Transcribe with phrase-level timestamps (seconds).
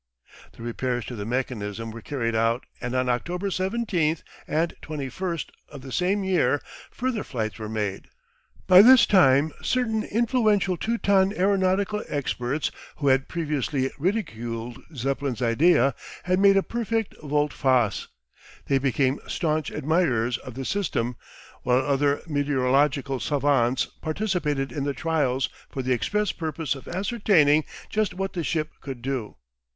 [0.53, 5.81] The repairs to the mechanism were carried out and on October 17th and 21st of
[5.83, 8.07] the same year further flights were made.
[8.65, 15.93] By this time certain influential Teuton aeronautical experts who had previously ridiculed Zeppelin's idea
[16.23, 18.07] had made a perfect volte face.
[18.65, 21.15] They became staunch admirers of the system,
[21.61, 28.15] while other meteorological savants participated in the trials for the express purpose of ascertaining just
[28.15, 29.35] what the ship could do.